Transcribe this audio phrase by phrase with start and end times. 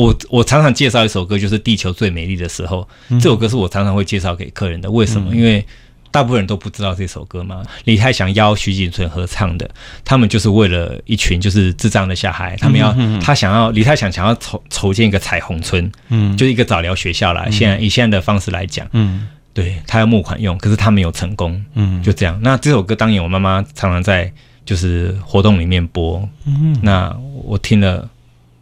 [0.00, 2.88] 我我常常介绍一首歌，就是《地球最美丽的时候》。
[3.20, 4.90] 这首歌是我常常会介绍给客人的。
[4.90, 5.34] 为什么？
[5.36, 5.62] 因为
[6.10, 7.62] 大部分人都不知道这首歌嘛。
[7.84, 9.70] 李泰祥邀徐锦存合唱的，
[10.02, 17.46] 他们就是为了一群就是智障的小孩，他们要他想要李泰祥想要筹筹建一个彩虹村，嗯，就是一个早疗学校啦。
[17.50, 22.40] 现在以现在的方式来讲，嗯，对他要募款用，可是他没有成功，嗯，就这样。
[22.42, 24.32] 那这首歌当年我妈妈常常在
[24.64, 27.14] 就是活动里面播，嗯，那
[27.44, 28.08] 我听了。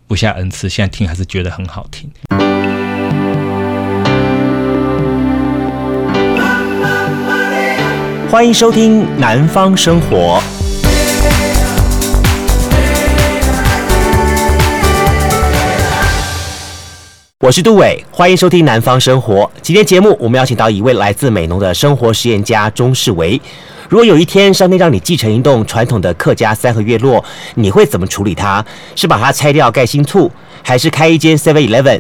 [0.09, 2.11] 不下 N 次，现在听还是觉得很好听。
[8.31, 10.41] 欢迎收听《南方生活》，
[17.41, 19.43] 我是杜伟，欢迎收听《南方生活》。
[19.61, 23.39] 今天节目我们邀请到一位来自美浓的生活实验家钟世维。
[23.89, 27.25] 如果有一天上帝让你继承一栋传统的客家三合院落，
[27.55, 28.63] 你会怎么处理它？
[28.95, 30.31] 是把它拆掉盖新厝，
[30.63, 31.99] 还是开一间 Seven Eleven，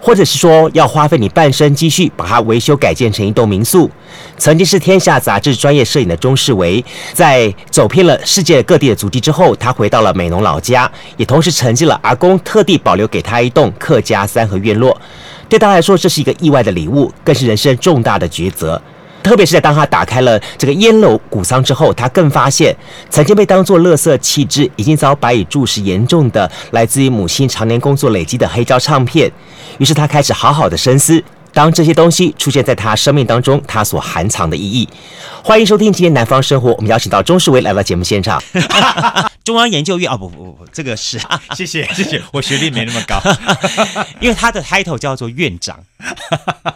[0.00, 3.90] 或者是说要花费你半生积蓄把它维修改建成一栋民宿？
[4.38, 14.98] 曾经是天下杂志专业摄影的钟世维，在走遍了世界各地的足迹之后，他回到了美浓老家，也同时承继了阿公特地保留给他一栋客家三合院落。
[15.50, 18.80] 对他来说，这是一个意外的礼物，更是人生重大的抉择。
[19.26, 22.74] 特别是在当他打开了这个烟楼古桑之后，他更发现
[23.10, 29.28] 曾经被当作垃圾弃置、已经遭白蚁蛀蚀严重的来自于母亲常年工作累积的黑胶唱片。
[29.78, 31.20] 于是他开始好好的深思，
[31.52, 34.88] 当这些东西出现在他生命当中，他所含藏的意义。
[35.42, 38.40] 欢迎收听今天南方生活，我们邀请到钟世维来到节目现场。
[39.42, 41.20] 中央研究院啊，不不不，这个是
[41.56, 43.20] 谢谢谢谢，我学历没那么高，
[44.22, 45.80] 因为他的 title 叫做院长。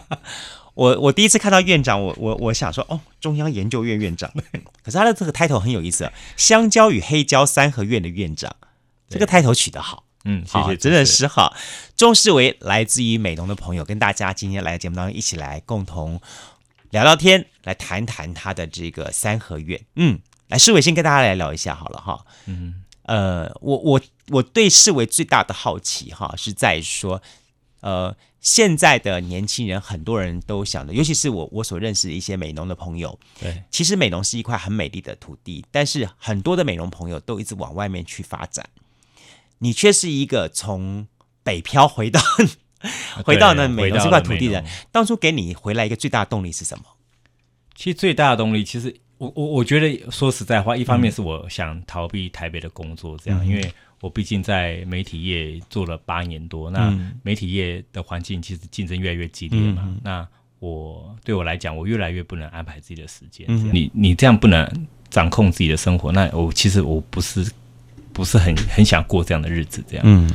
[0.73, 4.31] 我我第一次看到院长，我我我想说，哦，中央研究院院长。
[4.83, 8.55] 可是他的这个 title 很有意思啊，香蕉与黑胶三合院的院长，
[9.09, 11.53] 这个 title 取得好，嗯，谢谢，真的是好。
[11.97, 16.21] 钟世维来自于美农的朋友，跟大家今天来节目当中一起来共同
[16.91, 19.81] 聊聊天，来谈谈他的这个三合院。
[19.95, 22.25] 嗯，来世维先跟大家来聊一下好了哈。
[22.45, 27.21] 嗯，呃，我我我对世维最大的好奇哈，是在说，
[27.81, 28.15] 呃。
[28.41, 33.17] 现在的年轻人，很多人都想的，尤其是我我所认识的一些美农的朋友。
[33.39, 38.67] 对，其实美农是一块很美丽的土地，但是很多的美农朋友都一直往外面去发展，
[39.59, 41.07] 你却是一个从
[41.43, 42.19] 北漂回到
[43.23, 44.65] 回到那美农这块土地的。
[44.91, 46.83] 当初给你回来一个最大的动力是什么？
[47.75, 53.71] 其实最大的动力，其实我我我觉得说实在话，一方面是我想逃避台北的工作，这样，嗯、因为。
[54.01, 56.91] 我毕竟在媒体业做了八年多，那
[57.21, 59.83] 媒体业的环境其实竞争越来越激烈嘛。
[59.85, 63.45] 嗯、那我对我来讲，我越来越不能安排自己的时间。
[63.47, 64.67] 嗯、你你这样不能
[65.11, 67.47] 掌控自己的生活，那我其实我不是
[68.11, 69.83] 不是很很想过这样的日子。
[69.87, 70.31] 这样，嗯、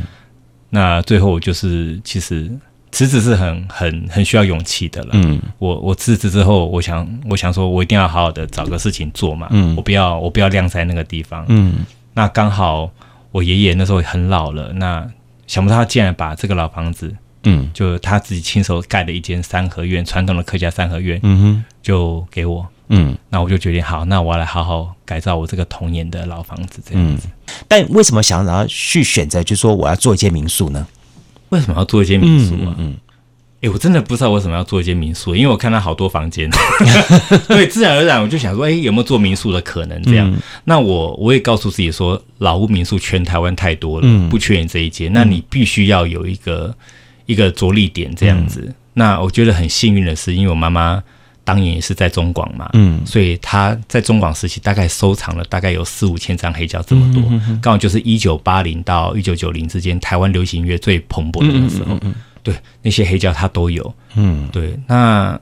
[0.71, 2.49] 那最后就是其实
[2.93, 5.11] 辞职是很很很需要勇气的了。
[5.15, 9.49] 嗯，我我辞职之后，我想我想说，我一定要好好的找个事情做嘛。
[9.51, 11.45] 嗯，我不要我不要晾在那个地方。
[11.49, 11.85] 嗯，
[12.15, 12.89] 那刚好。
[13.33, 15.07] 我爷爷那时候很老了，那
[15.47, 17.15] 想不到他竟然把这个老房子，
[17.45, 27.29] 嗯，就他自己亲手盖的一间三合院，传统的客家三合院，嗯哼，就给我，嗯，那我就决定好，那我要来好好改造我这个童年的老房子，这样子。
[27.29, 30.87] 嗯，但为什么想要去选择，就是说我要做一间民宿呢？
[31.51, 32.75] 为什么要做一间民宿啊？
[32.79, 32.91] 嗯。
[32.91, 32.97] 嗯
[33.63, 36.49] 哎，我真的不知道为什么要做一间民宿，因为我看到好多房间，
[37.49, 40.01] 对，自然而然我就想说，哎，有没有做民宿的可能？
[40.03, 46.75] 这样，嗯、那我我也告诉自己说，老屋民宿全台湾太多了，嗯、不缺你这一间，那你必须要有一个
[47.25, 48.63] 一个着力点这样子。
[48.67, 51.03] 嗯、那我觉得很幸运的是，因为我妈妈
[51.43, 61.99] 当年也是在中广嘛，嗯，所以她在中广时期大概收藏了大概有四五千张黑胶这么多，刚、嗯嗯嗯、好就是一九八零到一九九零之间台湾流行音乐最蓬勃的那时候。
[62.47, 65.37] 对，那些黑胶他都有，嗯，对，那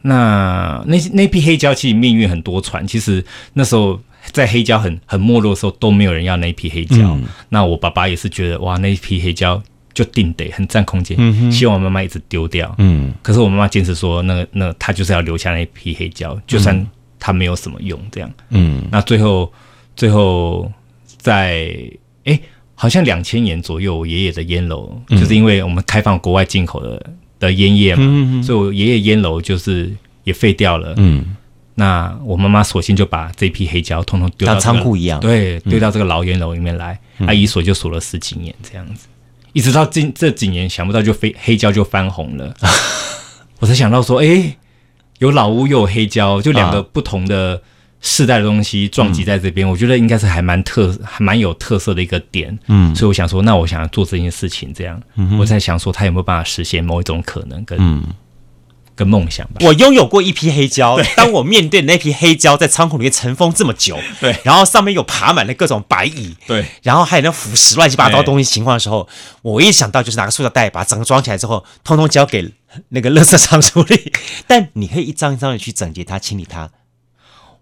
[0.00, 3.98] 那那那批黑胶其实命运很多舛，其实那时候
[4.30, 9.60] 在黑胶很很没落的时候都没有人要那批黑胶，嗯、那我爸爸也是觉得哇，那批黑胶
[9.92, 16.86] 就定得很占空间，嗯、希望我妈妈一直丢掉，嗯，可是我妈妈坚持说，那个那他就是要留下那一批黑胶，就算
[17.18, 19.52] 它没有什么用，这样，嗯，那最后
[19.96, 20.70] 最后
[21.18, 21.76] 在
[22.22, 22.38] 哎。
[22.74, 29.92] 好像两千年左右，我爷爷的烟楼，嗯、就是因为我们开放国外进口的的烟叶嘛，嗯嗯嗯，所以我爷爷烟楼就是
[30.24, 30.92] 也废掉了。
[30.96, 31.36] 嗯，
[31.76, 39.06] 那我妈妈索性就把这批黑胶通通丢到仓库一样，对，丢到这个老烟楼里面来，阿姨锁就锁了十几年这样子，
[39.52, 42.54] 一直到近这几年，想不到就飞黑胶就翻红了，
[43.60, 44.56] 我才想到说，哎，
[45.18, 47.62] 有老屋又有黑胶，就两个不同的。
[48.06, 52.56] 世代的东西撞击在这边，嗯、我觉得应该是还蛮特、还蛮有特色的一个点。
[52.66, 58.02] 嗯，所以我想说，那我想要做这件事情，这样，嗯、我在想说，他有没有办法实现某一种可能跟，
[58.94, 59.54] 跟梦想吧。
[59.60, 69.08] 我拥有过一批黑胶，当我面对那批黑胶在仓库里面尘封这么久， 对，然后上面有爬满了各种白蚁，对，然后还有那腐蚀乱七八糟东西情况的时候，
[69.40, 72.52] 我一想到就是拿个塑料袋把整个装起来之后，通通交给
[72.90, 74.12] 那个垃圾仓处理。
[74.46, 76.68] 但你可以一张一张的去整洁它、清理它。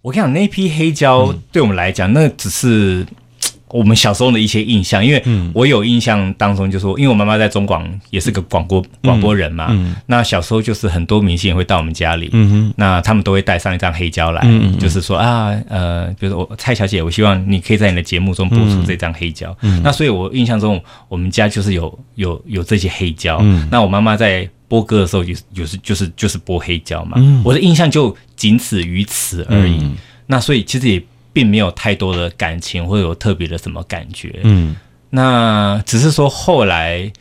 [0.02, 3.06] 我跟你讲，那批黑胶对我们来讲，嗯、那只是
[3.70, 5.02] 我们小时候的一些印象。
[5.02, 9.72] 因为我有印象当中，就是说，因为我妈妈在中广也是个广播广播人嘛。
[10.06, 19.56] 那小时候就是很多明星也会到我们家里，嗯、那他们都会带上一张黑胶来，嗯、就是说啊，呃，比如说我蔡小姐，我希望你可以在你的节目中播出这张黑胶。
[19.60, 23.38] 嗯、那所以，我印象中我们家就是有有有这些黑胶。
[23.40, 24.50] 嗯、那我妈妈在。
[24.72, 29.76] 播歌的时候就就是就是就是播黑胶嘛，嗯、我的印象就仅此于此而已。
[29.82, 29.94] 嗯、
[30.28, 34.40] 那所以其实也并没有太多的感情或者有特别的什么感觉。
[34.44, 34.74] 嗯，
[35.10, 37.12] 那只是说后来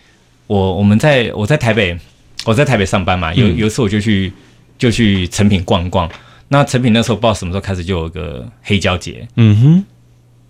[0.47, 1.99] 我我们在我在台北
[2.45, 4.31] 我在台北上班嘛，有有一次我就去
[4.77, 6.09] 就去成品逛逛。
[6.47, 9.27] 那成品那时候不知道什么时候开始就有个黑胶节。
[9.35, 9.85] 嗯哼，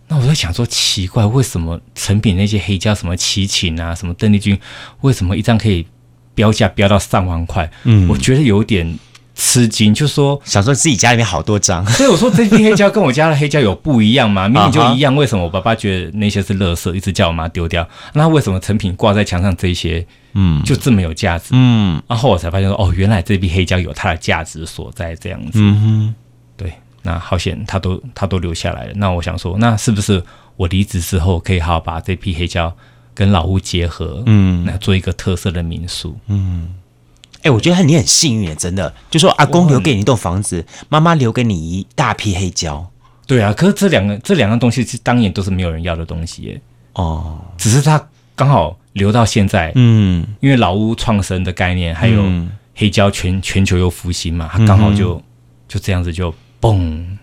[0.07, 4.55] 那我在想说奇怪，为什么成品那些黑胶什么齐秦啊，什么邓丽君，
[4.99, 5.87] 为什么一张可以？
[6.35, 8.97] 标价标到上万块，嗯，我觉得有点
[9.35, 14.47] 吃惊，就说想说自己家里面好多张， 所以我说这批黑胶跟我家的黑胶有不一样吗？
[14.49, 17.87] 明明就一样，为什么我爸爸觉得那些是垃圾，一直叫我妈丢掉？
[18.13, 21.49] 那为什么成品挂在墙上这些，嗯，就这么有价值？
[21.51, 25.51] 嗯，然后我才发现说，哦，原来这批黑胶有它的价值所在，这样子。
[25.55, 26.15] 嗯哼，
[26.57, 28.91] 对，那好险，他都他都留下来了。
[28.95, 30.21] 那我想说，那是不是
[30.55, 32.73] 我离职之后可以好好把这批黑胶？
[33.13, 36.73] 跟老屋结合，嗯，来做一个特色的民宿，嗯，
[37.37, 42.89] 哎、欸，我觉得你很幸运，真的，就说阿公留给你一栋房子，妈妈留给你一大批黑胶，
[43.27, 46.61] 对啊，可是这两个这两样东西是当年都是没有人要的东西耶，
[46.93, 48.01] 哦，只是他
[48.35, 52.23] 刚好留到现在，嗯，因为老屋创生的概念，还有
[52.75, 55.23] 黑胶全全球又复兴嘛，他刚好就、嗯、
[55.67, 57.17] 就这样子就嘣，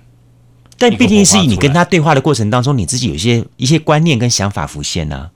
[0.77, 5.31] 但毕竟是以你跟他对话的过程当中，你自己有一些一些观念跟想法浮现呢、啊。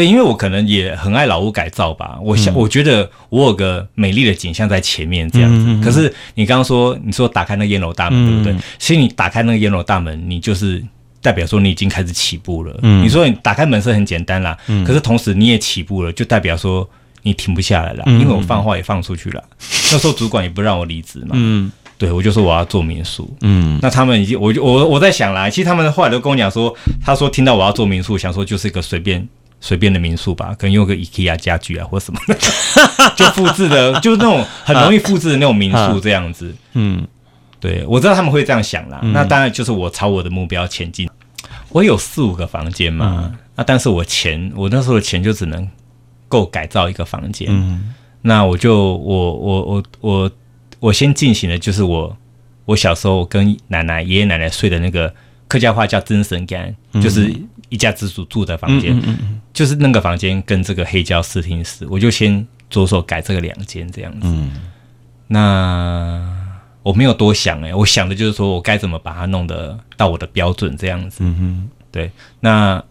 [0.00, 5.66] 对，因为我可能也很爱老屋改造吧，我想，我觉得我有个美丽的景象在前面这样子。
[5.68, 8.52] 嗯、可是你刚刚说，你说打开那烟楼大门，对不对？
[8.54, 10.82] 嗯、其实你打开那个烟楼大门，你就是
[11.20, 12.74] 代表说你已经开始起步了。
[12.82, 16.88] 嗯、你说你打开门是很简单啦，嗯、可是同时你也起步了，就代表说
[17.20, 18.02] 你停不下来了。
[18.06, 19.44] 嗯、因为我放话也放出去了，
[19.92, 21.32] 那时候主管也不让我离职嘛。
[21.34, 23.30] 嗯，对，我就说我要做民宿。
[23.42, 26.74] 嗯，那他们已经，我就我我在想啦，其实他们后来都跟我讲说，
[27.04, 29.28] 他说听到我要做民宿，想说就是一个随便。
[29.60, 32.34] 随便的民宿吧，可能用个 IKEA 家具啊，或什么的，
[33.14, 36.54] 就复制的， 就是那种很容易复制的那种民宿这样子。
[36.72, 37.06] 嗯，
[37.60, 38.98] 对，我知道他们会这样想啦。
[39.02, 41.08] 嗯、那当然就是我朝我的目标前进。
[41.68, 45.68] 我有四五个房间嘛，嗯、那但是我钱，我那时候的钱就只能
[46.26, 47.46] 够改造一个房间。
[47.50, 47.92] 嗯，
[48.22, 50.30] 那我就我我我我
[50.80, 52.16] 我先进行的就是我
[52.64, 55.12] 我小时候跟奶奶爷爷奶奶睡的那个
[55.46, 57.30] 客家话叫真神间，嗯、就是。
[57.70, 59.00] 一家之主住的房间，
[59.54, 64.20] 就是那个房间跟这个黑胶视听室，我就先着手改这个两间这样子。
[64.24, 64.50] 嗯、
[65.28, 66.36] 那
[66.82, 71.18] 我没有多想哎、欸，我想的就是说我该怎么把它弄得到我的标准这样子。
[71.20, 72.10] 嗯、哼对。
[72.40, 72.82] 那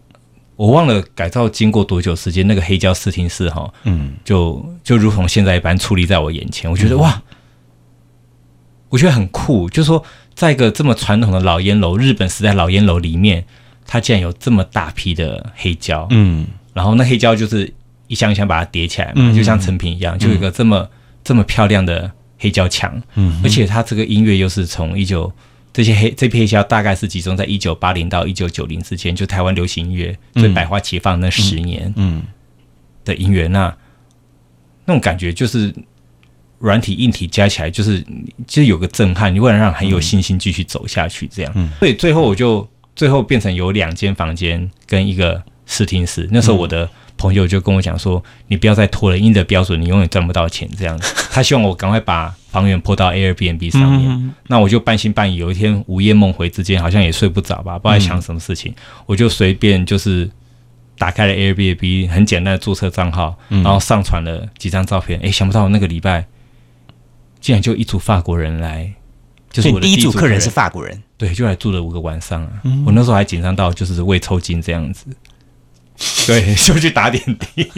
[0.56, 7.22] 我忘了改造经过多久时间，那个黑胶视听室哈，嗯，就就如同现在一般矗立在我眼前，我觉得、嗯、哇，
[8.88, 10.02] 我觉得很酷，就是说
[10.34, 13.44] 在一个这么传统的老烟楼，日本时代老烟楼里面。
[13.92, 17.68] 它竟然有这么大批的黑胶，嗯，然后那黑胶就是
[18.06, 20.88] 一箱一箱把它叠起来嘛，嗯、就像成品一样，就有一个这么、嗯、
[21.24, 25.32] 这么漂亮的黑胶墙，嗯，而且它这个音乐又是从一九
[25.72, 32.22] 这些黑这批黑胶大概是集中在一九八零到一九九零之间，就台湾流行音乐最百花齐放那十年，嗯。
[33.04, 33.76] 的音乐，那
[34.84, 35.74] 那种感觉就是
[36.60, 38.00] 软体硬体加起来就是
[38.46, 42.64] 就是有个震撼，你为了让很有信心继续走下去，这样，嗯，所以最后我就。
[43.00, 46.28] 最后变成有两间房间跟一个视听室。
[46.30, 54.34] 那时候我的朋友就跟我讲说：“你不要再拖了，因的标准你永远赚不到钱。”这样子， 他希望我赶快把房源铺到 Airbnb 上面。
[54.48, 58.74] 那我就半信半疑，有一天午夜梦回之间，好像也睡不着吧，不知道在想什么事情，
[59.06, 60.30] 我就随便就是
[60.98, 65.18] 打开了 Airbnb，很简单的注册账号，然后上传了几张照片。
[65.22, 66.26] 哎，想不到那个礼拜
[67.40, 68.92] 竟然就一组法国人来。
[69.52, 72.50] 就是我的第一组客人是法国人，对，就来住了五个晚上啊。
[72.64, 75.06] 嗯、我那时候还紧张到就是胃抽筋这样子，
[76.26, 77.68] 对， 就去打点滴，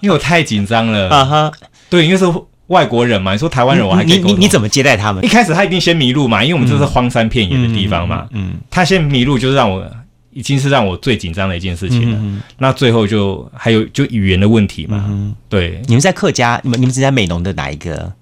[0.00, 1.08] 因为我太紧张了。
[1.08, 1.52] 啊哈，
[1.88, 2.24] 对，因为是
[2.66, 5.24] 外国人嘛，你说台湾人我还可以你你你怎么接待他们？
[5.24, 8.26] 一开始他一定先迷路嘛，因为我们这是荒山遍野的地方嘛。
[8.32, 9.88] 嗯，嗯嗯他先迷路就是让我
[10.32, 12.42] 已经是让我最紧张的一件事情了。
[12.58, 15.04] 那最后就还有就语言的问题嘛。
[15.08, 18.12] 嗯、对，你们在客家，你们你们是在美浓的哪一个？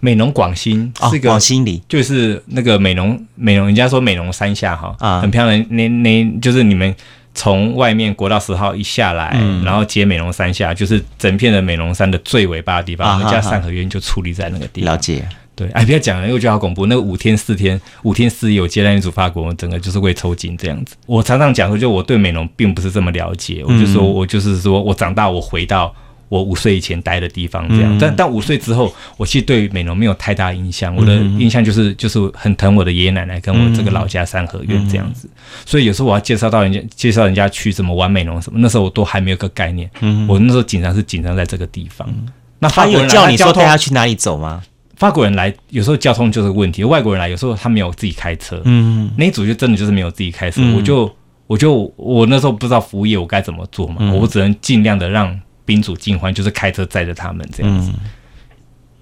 [0.00, 5.66] 美浓广兴是个广兴里，就是那个美浓美浓，人家说美浓山下哈，啊，很漂亮。
[5.70, 6.94] 那那就是你们。
[7.34, 13.06] 从外面国道十号一下来，嗯、然后接美浓山下，就是整片的美浓山的最尾巴的地方。
[13.06, 14.92] 啊、我们家三合院就矗立在那个地方。
[14.92, 16.86] 了解，对，哎，不要讲了，因为我觉得好恐怖。
[16.86, 20.96] 那个五天四天，五天四夜，我接待一组法国，我整个就是会抽筋这样子。
[21.06, 25.94] 我常常讲说，就我对美浓并不是这么了解，我就说我就是说我长大，我回到。
[26.28, 30.94] 我五岁以前待的地方，这样，嗯、但但五岁之后，我其实对美浓没有太大印象。
[30.94, 35.26] 嗯、我的印象就是就是很疼我的爷爷奶奶跟我这个老家三合院这样子。
[35.26, 39.90] 嗯、所以有时候我要介绍到人家，介绍人家去什么玩美浓什么，那时候我都还没有个概念。
[40.00, 42.06] 嗯、我那时候紧张是紧张在这个地方。
[42.10, 44.62] 嗯、那法国人叫你说带他去哪里走吗？
[44.96, 48.60] 法国人来有时候交通就是个问题，外国人来有时候他没有自己开车。
[48.64, 51.10] 嗯，那一组就真的就是没有自己开车，嗯、我就
[51.46, 55.40] 我就我那时候不知道服务业我该怎么做嘛，嗯、我只能尽量的让。
[55.68, 57.92] 宾主尽欢，就是开车载着他们这样子。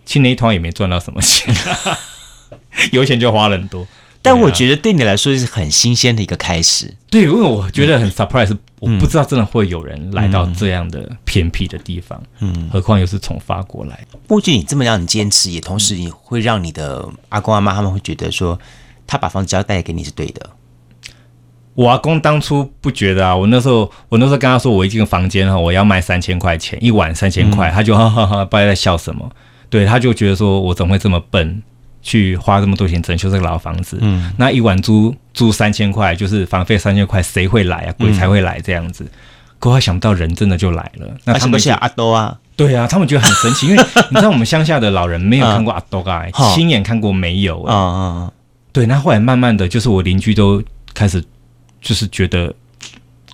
[0.05, 1.55] 去、嗯、那一趟也没赚到什么钱，
[2.91, 3.87] 油钱就花了很多。
[4.21, 6.93] 但我觉得对你来说是很新鲜的一个开始。
[7.09, 12.21] 对，因为我觉得很 surprise，、嗯、我不知道真的会有人来到这样的偏僻的地方。
[12.41, 14.05] 嗯，何况又是从法国来。
[14.27, 18.59] 不仅你这么让你坚持，也同时你会让你的阿公阿妈他们会觉得说，
[19.07, 20.51] 他把房子交代给你是对的。
[21.77, 29.31] 我阿公当初不觉得啊，我那时候我那时候跟他说，我一进房间哈，我要卖三千块钱一晚三千块，他就哈哈哈， 不知道在笑什么。
[29.69, 31.63] 对，他就觉得说我怎么会这么笨，
[32.01, 33.99] 去花这么多钱整修这个老房子？
[34.01, 37.93] 嗯，那一晚租租三千块，就是房费三千块，谁会来啊？
[37.99, 39.07] 鬼才会来这样子。
[39.59, 41.07] 可我想不到人真的就来了。
[41.25, 42.39] 那他们是阿多啊？
[42.57, 47.63] 对啊，他们觉得很神奇，因为 你知道我们乡下的老人没有看过阿多啊，亲眼看过没有？
[47.65, 48.33] 啊啊，
[48.73, 50.63] 对，那后来慢慢的就是我邻居都
[50.95, 51.23] 开始。
[51.87, 52.53] 就是觉得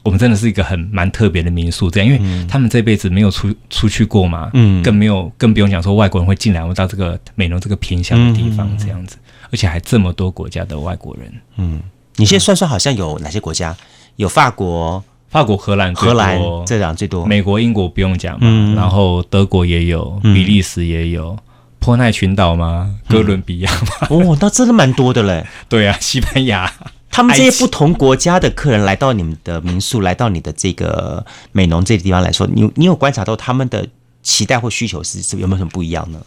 [0.03, 9.17] 我们真的是一个很蛮特别的民宿，这样，因为他们这辈子没有出出去过嘛，嗯，更没有更不用讲说外国人会进来到这个美浓这个偏乡的地方这样子，
[9.51, 11.81] 而且还这么多国家的外国人，嗯，
[12.17, 13.75] 你现在算算好像有哪些国家？
[14.17, 21.35] 有法国、法国、荷兰、荷兰这两最多，美国、英国不用讲嘛，然后德国也有，比利时也有，
[21.79, 22.95] 波奈群岛吗？
[23.09, 24.09] 哥伦比亚吗？
[24.11, 25.47] 哦，那真的蛮多的嘞。
[25.71, 26.71] 对啊，西班牙。
[27.13, 33.87] 他们这些不同国家的客人来到你们的民宿，来到你的这个美浓这个地方来说，你你有观察到他们的
[34.23, 36.19] 期待或需求是是有没有什么不一样呢？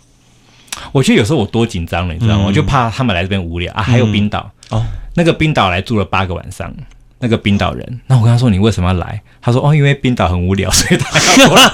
[0.92, 2.44] 我觉得有时候我多紧张了，你知道吗？
[2.44, 3.82] 嗯、我就怕他们来这边无聊啊。
[3.82, 6.72] 还有冰岛、嗯、哦，那个冰岛来住了八个晚上，
[7.20, 9.22] 那个冰岛人，那我跟他说，你为什么要来？
[9.42, 11.72] 他说哦，因为冰岛很无聊，所以他要过来。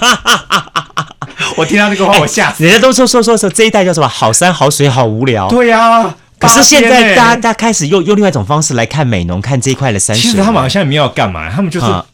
[1.58, 2.70] 我听到这个话，我吓死、欸。
[2.70, 4.08] 人家都说说说说这一带叫什么？
[4.08, 5.50] 好山好水好无聊。
[5.50, 6.16] 对呀、啊。
[6.42, 10.24] 可是现在大家大家开始用用另外一种方式来看美农，看这一块的山水。
[10.24, 12.06] 其实他们好像也没有要干嘛，他们就是，啊、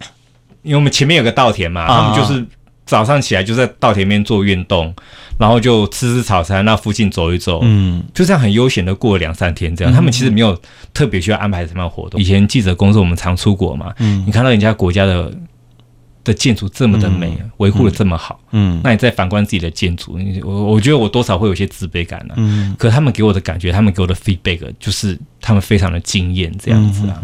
[0.62, 2.46] 因为我们前面有个稻田嘛，啊、他们就是
[2.86, 4.93] 早上起来就在稻田边做运动，
[5.39, 9.93] 然后就吃吃早餐那附近走一走，嗯，就这样很悠闲的过了两三天这样。
[9.93, 10.60] 嗯、他们其实没有
[10.93, 12.19] 特别需要安排什么活动。
[12.19, 15.31] 以前记者工作，我们常出国嘛，嗯，你看到人家国家的。
[16.27, 27.22] 的建筑这么的美，维护的这么好，嗯，那你再反观自己的建筑，我我觉得我多少会有些自卑感呢，嗯，可他们给我的感觉，他们给我的 feedback 就是他们非常的惊艳这样子啊，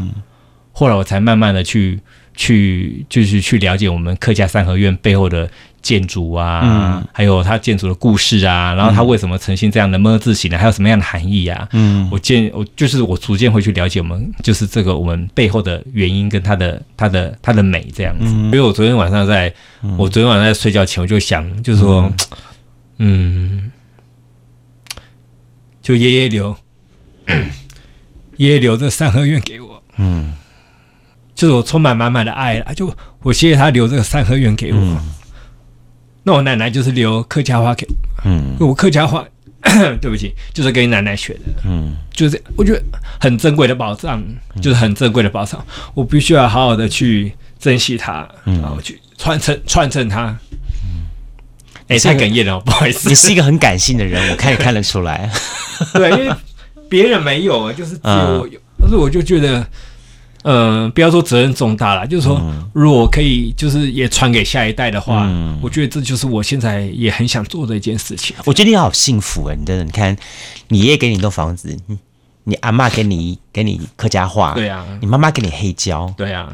[0.71, 1.99] 后来我才慢慢的去
[2.35, 5.49] 去就是去了解我们客家三合院背后的。
[5.83, 10.57] 建筑啊，嗯、还有它建筑的故事啊，然后它为什么呈现这样的么字形呢？
[10.57, 11.67] 还有什么样的含义啊？
[11.73, 18.27] 嗯，我建我就是我逐渐会去了解我们就是这个我们背后的原因跟它的它的它的美这样子。
[18.27, 22.09] 嗯、因为我昨天晚上在，嗯、我昨天晚上在睡觉前我就想，就是说，
[22.99, 23.71] 嗯，嗯，
[25.81, 26.55] 就爷爷留，
[28.37, 30.31] 爷爷留这三合院给我，嗯，
[31.35, 34.79] 就是我充满满满的爱啊，就我谢谢他留这个三合院给我。
[34.79, 34.97] 嗯。
[36.25, 37.85] 那我奶奶就是留客家话给，
[38.23, 39.25] 嗯，我客家话，
[39.99, 42.81] 对不起，就是跟你奶奶学的，嗯，就是我觉得
[43.19, 44.23] 很珍贵的宝藏，
[44.61, 50.27] 就是很珍贵的宝藏，嗯、我必须要好好的去珍惜它，嗯、然后去传承传承它。
[50.85, 51.03] 嗯，
[51.89, 55.29] 哎、欸，太哽咽了，不好意思，你是一个很感性的人，我看也看得出来，
[55.93, 56.33] 对，因为
[56.87, 59.67] 别人没有啊，就是只有我有，但是我就觉得。
[60.43, 62.41] 嗯，不要说责任重大了，就是说，
[62.73, 68.35] 如果可以，就是也传给下一代的话，嗯、我觉得这就是我现在也很想做的一件事情。
[68.45, 69.55] 我觉得你好幸福啊！
[69.57, 70.15] 你真的，你看，
[70.67, 71.75] 你爷爷给你一栋房子，
[72.43, 76.53] 你阿妈给你给你客家话，对啊，你妈妈给你黑胶，对啊，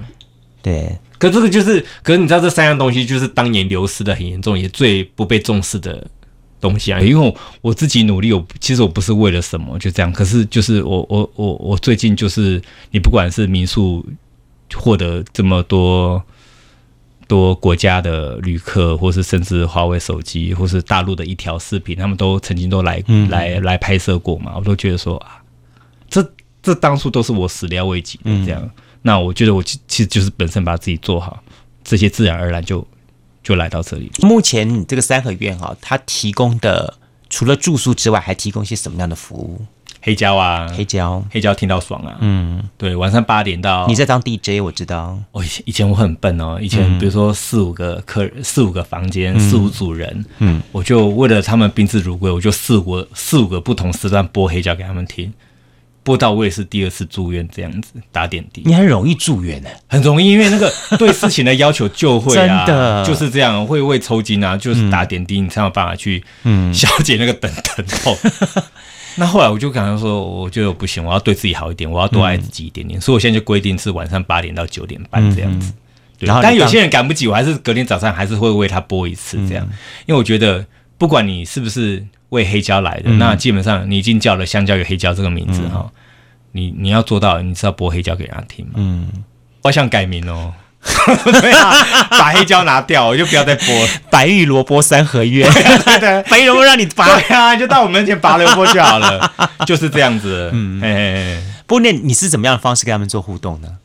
[0.62, 0.98] 对。
[1.18, 6.08] 可这个就是，可是你知道这三样东西就是当年流失的很严重，也最不被重视的
[6.60, 10.12] 东西啊，因为我，我自己努力，我其实我不是为了什么，就这样。
[10.12, 12.62] 可是就是我我我我最近就是，
[12.92, 14.06] 你不管是民宿
[14.76, 16.22] 获得这么多
[17.28, 25.42] 多国家的旅客，或是甚至华为手机，或是大陆的一条视频，他们都曾经都来、嗯、来来拍摄过嘛，我都觉得说啊，
[26.10, 28.62] 这这当初都是我始料未及的这样。
[28.62, 31.42] 嗯、那我觉得我其其实就是本身把自己做好，
[31.84, 32.86] 这些自然而然就。
[33.50, 34.12] 就来到这里。
[34.22, 36.94] 目前这个三合院哈，它提供的
[37.32, 39.60] 除了住宿之外，还提供一些什么样的服务？
[40.02, 42.16] 黑胶啊，黑胶，黑胶听到爽啊。
[42.22, 43.88] 嗯，对，晚上八点到。
[43.88, 45.18] 你在当 DJ，我知道。
[45.32, 55.34] 我以前以前我很笨哦，以前比如说四五个客人，四五个房间，四五组人，嗯，我就为了他们宾至如归，我就四五四五个不同时段播黑胶给他们听。
[56.10, 59.70] 播到我也是第二次住院这样子打点滴，你很容易住院呢？
[59.86, 63.06] 很容易，因为那个 对事情的要求就会啊，真的。
[63.06, 66.74] 就是这样，会会抽筋啊，就是打点滴，你才有办法去嗯。
[66.74, 68.18] 消解那个等疼痛。
[69.18, 75.72] 那后来我就感觉说，我觉得我不行，我要对自己好一点，我要多爱自己一点点，所以我现在就规定是晚上八点到九点半这样子。
[76.18, 79.64] 然后，但有些人赶不及，我还是隔天早上还是会为他播一次这样，
[80.08, 80.66] 因为我觉得
[80.98, 82.04] 不管你是不是。
[82.30, 85.92] 为黑胶来的，嗯、那基本上你已经叫了香蕉与黑胶这个名字哈、嗯，
[86.52, 88.74] 你你要做到，你是要播黑胶给人家听嘛？
[88.76, 89.08] 嗯，
[89.64, 90.54] 我想改名哦，
[91.42, 91.72] 对啊，
[92.10, 97.20] 把黑胶拿掉，我就不要再播 白玉萝卜三合院， 对对，白玉萝卜让你拔。
[97.22, 99.32] 呀，就到我们面前拔萝卜就好了，
[99.66, 100.50] 就是这样子。
[100.54, 103.78] 嗯，不过那你是怎么样的方式跟他们做互动呢？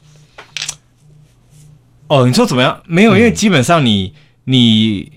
[2.08, 2.80] 哦，你说怎么样？
[2.86, 5.12] 没有，因为基本上你你。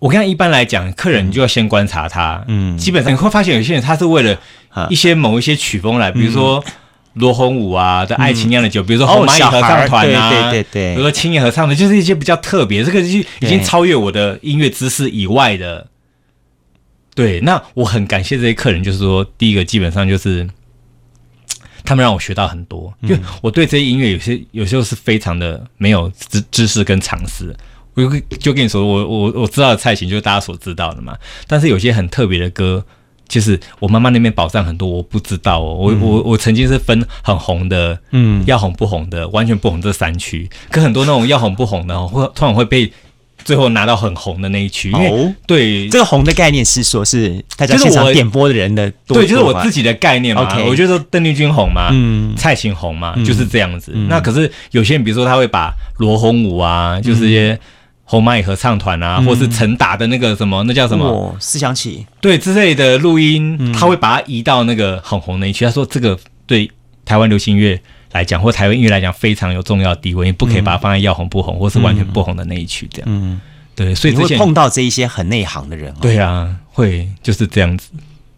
[0.00, 2.42] 我看一般来讲，客人你就要先观察他。
[2.48, 4.34] 嗯，基本上你会发现有些人他是为了
[4.88, 6.64] 一些某一些曲风来，比如说
[7.14, 15.86] 罗红武啊的《爱情酿的酒》，比如说红蚂蚁合唱团啊，对对对，比如说青叶合唱的，就是一些比较特别，这个已经超越我的音乐知识以外的。
[17.14, 20.48] 对，那我很感谢这些客人，就是说，第一个基本上就是
[21.84, 27.54] 他们让我学到很多，因为我对这些音乐有些有时候是非常的没有知知识跟常识。
[27.94, 28.02] 我
[28.38, 31.18] 就跟你说，我我我知道的蔡琴就是大家所知道的嘛。
[31.48, 32.82] 但是有些很特别的歌，
[33.30, 35.76] 就是我妈妈那边宝藏很多，我不知道哦。
[35.78, 40.50] 我我我曾经是分很红的，嗯，要红不红的，完全不红这三区。
[40.68, 42.92] 可很多那种要红不红的，会突然会被
[43.44, 44.90] 最后拿到很红的那一区。
[44.92, 50.52] 哦，对，这个红的概念是说是大家现场点播的人的，对，就是我自己的概念嘛。
[50.52, 53.92] Okay 我觉得邓丽君红嘛，嗯，蔡琴红嘛，就是这样子。
[54.08, 57.56] 那可是有些人，比如说他会把罗红武啊，就是一些。
[58.10, 61.36] 红蚂蚁合唱团啊，或是陈达的那个什么，那叫什么？
[61.38, 65.64] 思想起对之类的录音，他会把它移到那个很红的一区。
[65.64, 66.68] 他说这个对
[67.04, 73.08] 台湾流行乐来讲，或台湾音乐来讲非常有重要的地位，你不可以把它放在要红不红，或是完全不红的那一区这样。
[73.08, 73.40] 嗯，
[73.76, 75.94] 对，所以会碰到这一些很内行的人。
[76.00, 77.90] 对啊，会就是这样子。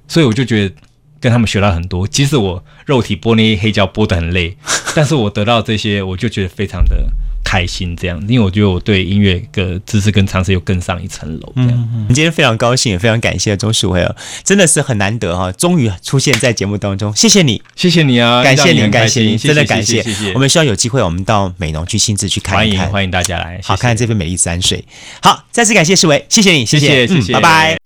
[0.07, 0.75] 所以我就觉得
[1.19, 2.07] 跟他们学到很多。
[2.07, 4.55] 即使我肉体播那些黑胶播得很累，
[4.95, 7.11] 但是我得到这些，我就觉得非常的。
[7.45, 11.53] 开心这样，因为我觉得我对音乐的知识跟常识又更上一层楼。
[11.57, 20.33] 这样，嗯，今天非常高兴，也非常感谢钟世纬哦，真的是很难得哈，终于出现在节目当中，谢谢你，谢谢你啊，感谢你，感谢你，真的感谢，谢谢。
[20.33, 24.85] 我们希望有机会，我们到美浓去亲自去看一看，欢迎欢迎大家来，好看这片美丽山水。
[25.23, 27.82] 好，再次感谢世纬，谢谢你，谢谢，谢谢，拜拜。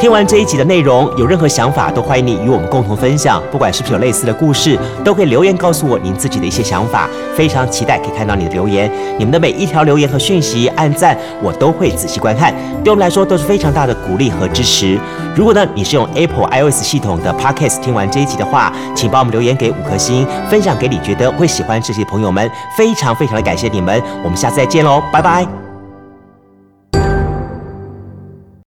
[0.00, 3.42] 听完这一集的内容，有任何想法都欢迎你与我们共同分享。
[3.52, 7.06] 不管是不是有类似的故事，都可以留言告诉我您自己的一些想法。
[7.36, 12.54] 非常期待可以看到你的留言，你们的每一条留言和讯息、按赞，我都会仔细观看。
[12.82, 14.98] 对我们来说都是非常大的鼓励和支持。
[15.36, 22.50] 如果呢你是用 Apple iOS 系统的 Podcast 听完这一集的话，请帮我们留言给五颗星，分享给你觉得会喜欢这些朋友们。
[22.74, 25.69] 非常非常的感谢你们，我们下次再见喽，拜拜。